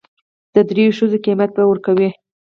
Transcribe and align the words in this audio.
د 0.53 0.55
درېو 0.69 0.95
ښځو 0.97 1.17
قيمت 1.25 1.49
به 1.55 1.63
ور 1.65 1.79
کوي. 1.85 2.09